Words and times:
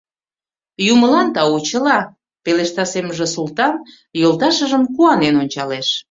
«Юмылан 0.91 1.27
тау, 1.35 1.55
чыла!— 1.69 1.99
пелешта 2.43 2.83
семынже 2.93 3.27
Султан, 3.35 3.75
йолташыжым 4.21 4.83
куанен 4.95 5.35
ончалеш. 5.41 5.87